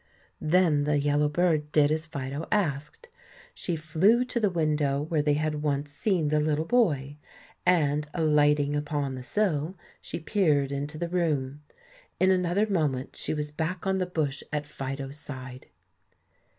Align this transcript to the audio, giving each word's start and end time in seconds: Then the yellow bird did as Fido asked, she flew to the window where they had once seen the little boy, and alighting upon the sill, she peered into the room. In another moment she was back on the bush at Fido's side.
Then 0.41 0.85
the 0.85 0.97
yellow 0.97 1.29
bird 1.29 1.71
did 1.71 1.91
as 1.91 2.07
Fido 2.07 2.47
asked, 2.51 3.07
she 3.53 3.75
flew 3.75 4.25
to 4.25 4.39
the 4.39 4.49
window 4.49 5.03
where 5.03 5.21
they 5.21 5.35
had 5.35 5.61
once 5.61 5.91
seen 5.91 6.29
the 6.29 6.39
little 6.39 6.65
boy, 6.65 7.17
and 7.67 8.09
alighting 8.15 8.75
upon 8.75 9.13
the 9.13 9.21
sill, 9.21 9.77
she 10.01 10.19
peered 10.19 10.71
into 10.71 10.97
the 10.97 11.07
room. 11.07 11.61
In 12.19 12.31
another 12.31 12.65
moment 12.67 13.15
she 13.15 13.35
was 13.35 13.51
back 13.51 13.85
on 13.85 13.99
the 13.99 14.07
bush 14.07 14.41
at 14.51 14.65
Fido's 14.65 15.17
side. 15.19 15.67